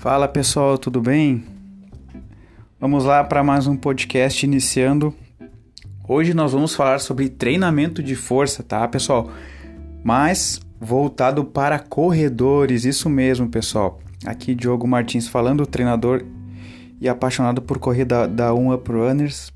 [0.00, 1.44] Fala pessoal, tudo bem?
[2.80, 5.14] Vamos lá para mais um podcast iniciando.
[6.08, 9.30] Hoje nós vamos falar sobre treinamento de força, tá, pessoal?
[10.02, 14.00] Mas voltado para corredores, isso mesmo, pessoal.
[14.24, 16.24] Aqui Diogo Martins falando, treinador
[16.98, 19.52] e apaixonado por corrida da One Up Runners.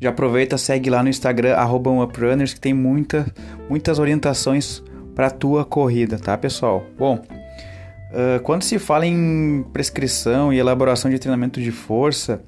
[0.00, 3.26] Já aproveita, segue lá no Instagram @oneuprunners que tem muita,
[3.68, 4.80] muitas orientações
[5.12, 6.86] para tua corrida, tá, pessoal?
[6.96, 7.20] Bom,
[8.10, 12.42] uh, quando se fala em prescrição e elaboração de treinamento de força,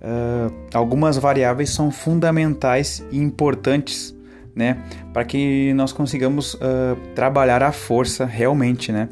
[0.00, 4.14] uh, algumas variáveis são fundamentais e importantes,
[4.54, 9.08] né, para que nós consigamos uh, trabalhar a força realmente, né,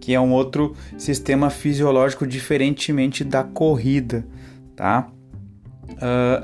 [0.00, 4.24] que é um outro sistema fisiológico diferentemente da corrida,
[4.76, 5.08] tá?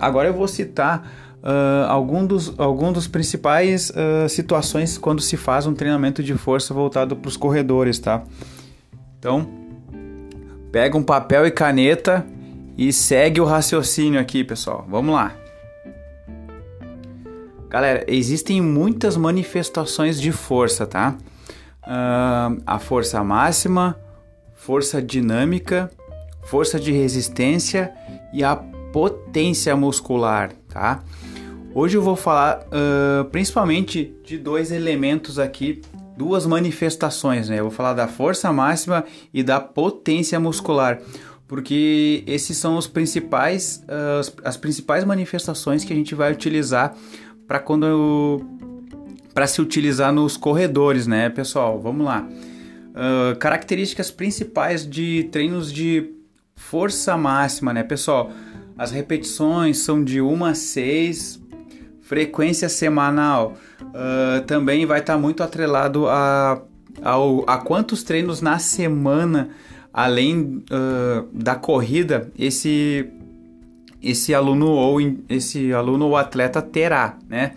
[0.00, 1.06] Agora eu vou citar
[1.42, 6.72] uh, algum dos, algum dos principais uh, situações quando se faz um treinamento de força
[6.72, 8.22] voltado para os corredores, tá?
[9.20, 9.46] Então,
[10.72, 12.26] pega um papel e caneta
[12.76, 14.86] e segue o raciocínio aqui, pessoal.
[14.88, 15.36] Vamos lá.
[17.68, 21.18] Galera, existem muitas manifestações de força, tá?
[21.82, 24.00] Uh, a força máxima,
[24.54, 25.90] força dinâmica,
[26.44, 27.92] força de resistência
[28.32, 31.04] e a potência muscular, tá?
[31.74, 35.82] Hoje eu vou falar uh, principalmente de dois elementos aqui,
[36.20, 37.60] duas manifestações, né?
[37.60, 41.00] Eu vou falar da força máxima e da potência muscular,
[41.48, 46.94] porque esses são os principais, uh, as principais manifestações que a gente vai utilizar
[47.48, 48.44] para quando
[49.32, 51.80] para se utilizar nos corredores, né, pessoal?
[51.80, 52.28] Vamos lá.
[52.28, 56.12] Uh, características principais de treinos de
[56.54, 58.30] força máxima, né, pessoal?
[58.76, 61.40] As repetições são de 1 a 6,
[62.10, 66.60] frequência semanal uh, também vai estar tá muito atrelado a,
[67.46, 69.50] a quantos treinos na semana,
[69.94, 73.08] além uh, da corrida, esse,
[74.02, 74.98] esse aluno ou
[75.28, 77.52] esse aluno ou atleta terá, né?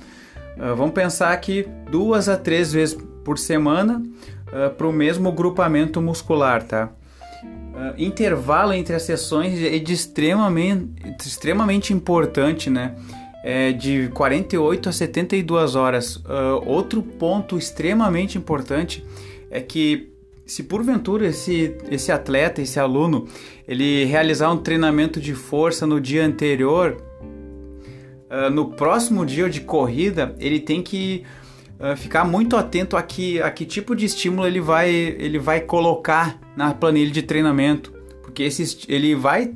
[0.56, 2.96] Uh, vamos pensar que duas a três vezes
[3.26, 4.04] por semana
[4.78, 6.92] para o mesmo grupamento muscular, tá?
[7.98, 10.94] Intervalo entre as sessões é de extremamente,
[11.26, 12.94] extremamente importante, né?
[13.44, 16.16] É de 48 a 72 horas.
[16.16, 19.06] Uh, outro ponto extremamente importante
[19.52, 20.14] é que
[20.46, 23.28] se porventura esse, esse atleta, esse aluno,
[23.68, 26.98] ele realizar um treinamento de força no dia anterior,
[28.30, 31.24] uh, no próximo dia de corrida, ele tem que
[31.80, 35.62] uh, ficar muito atento a que, a que tipo de estímulo ele vai, ele vai
[35.62, 39.54] colocar na planilha de treinamento, porque esse, ele vai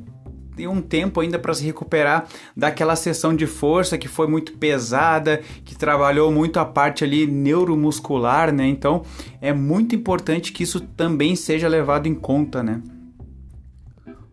[0.58, 2.26] ter um tempo ainda para se recuperar
[2.56, 8.52] daquela sessão de força que foi muito pesada, que trabalhou muito a parte ali neuromuscular,
[8.52, 8.66] né?
[8.66, 9.04] Então
[9.40, 12.82] é muito importante que isso também seja levado em conta, né?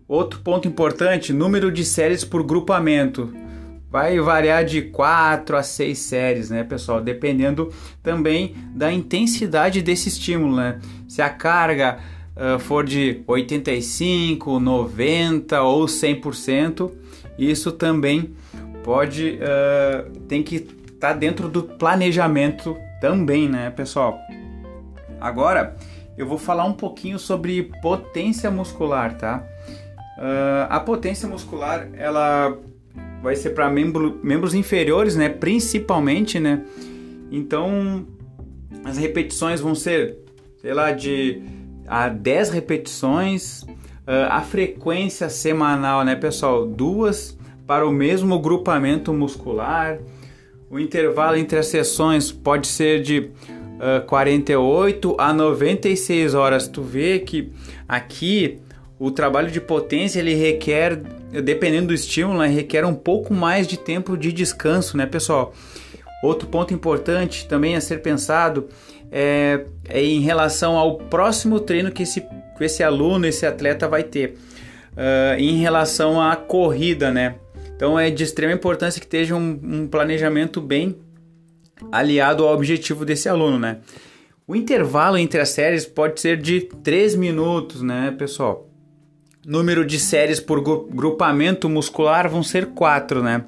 [0.08, 3.32] Outro ponto importante, número de séries por grupamento
[3.90, 7.02] vai variar de 4 a 6 séries, né, pessoal?
[7.02, 7.72] Dependendo
[8.02, 10.80] também da intensidade desse estímulo, né?
[11.08, 12.00] Se a carga
[12.36, 16.92] uh, for de 85, 90 ou 100%,
[17.38, 18.36] isso também
[18.84, 24.18] pode uh, tem que estar tá dentro do planejamento também, né, pessoal?
[25.20, 25.76] Agora
[26.18, 29.44] eu vou falar um pouquinho sobre potência muscular, tá?
[30.18, 32.58] Uh, a potência muscular ela
[33.22, 35.28] vai ser para membro, membros inferiores, né?
[35.28, 36.64] Principalmente, né?
[37.32, 38.06] Então,
[38.84, 40.18] as repetições vão ser,
[40.62, 41.42] sei lá, de
[41.88, 43.64] a 10 repetições.
[43.64, 46.66] Uh, a frequência semanal, né, pessoal?
[46.66, 49.98] Duas para o mesmo grupamento muscular.
[50.70, 56.68] O intervalo entre as sessões pode ser de uh, 48 a 96 horas.
[56.68, 57.52] Tu vê que
[57.88, 58.60] aqui
[59.00, 60.96] o trabalho de potência ele requer,
[61.44, 65.54] dependendo do estímulo, né, requer um pouco mais de tempo de descanso, né, pessoal?
[66.26, 68.68] Outro ponto importante também a ser pensado
[69.12, 74.04] é, é em relação ao próximo treino que esse, que esse aluno, esse atleta vai
[74.04, 74.36] ter,
[74.94, 77.36] uh, em relação à corrida, né?
[77.76, 80.98] Então é de extrema importância que esteja um, um planejamento bem
[81.92, 83.80] aliado ao objetivo desse aluno, né?
[84.48, 88.70] O intervalo entre as séries pode ser de 3 minutos, né, pessoal?
[89.46, 93.46] número de séries por grupamento muscular vão ser quatro, né?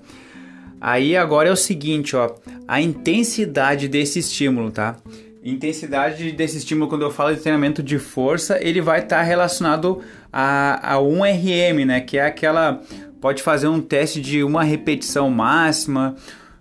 [0.80, 2.36] Aí agora é o seguinte, ó,
[2.68, 4.98] a intensidade desse estímulo, tá?
[5.44, 10.02] Intensidade desse estímulo, quando eu falo de treinamento de força, ele vai estar tá relacionado
[10.32, 12.02] a, a 1RM, né?
[12.02, 12.82] Que é aquela.
[13.20, 16.16] Pode fazer um teste de uma repetição máxima,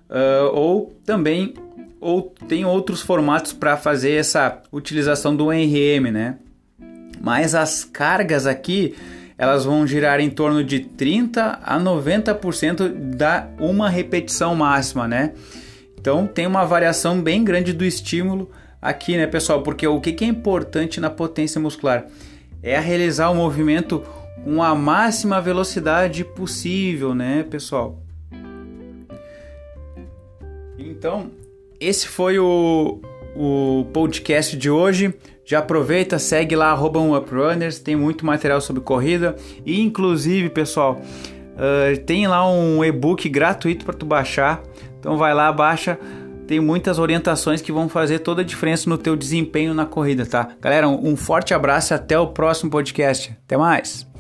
[0.09, 1.53] uh, ou também
[2.01, 6.37] ou tem outros formatos para fazer essa utilização do 1RM, né?
[7.21, 8.95] mas as cargas aqui
[9.39, 15.33] elas vão girar em torno de 30 a 90% da uma repetição máxima, né?
[15.99, 18.51] Então tem uma variação bem grande do estímulo
[18.81, 19.63] aqui, né, pessoal?
[19.63, 22.07] Porque o que é importante na potência muscular
[22.63, 24.03] é realizar o movimento
[24.45, 28.01] com a máxima velocidade possível, né, pessoal?
[30.79, 31.31] Então,
[31.81, 33.01] esse foi o,
[33.37, 35.15] o podcast de hoje.
[35.45, 39.37] Já aproveita, segue lá, arroba UpRunners, tem muito material sobre corrida.
[39.65, 44.63] E inclusive, pessoal, uh, tem lá um e-book gratuito para tu baixar.
[44.99, 45.99] Então vai lá, baixa.
[46.47, 50.49] Tem muitas orientações que vão fazer toda a diferença no teu desempenho na corrida, tá?
[50.61, 53.37] Galera, um forte abraço e até o próximo podcast.
[53.45, 54.16] Até mais!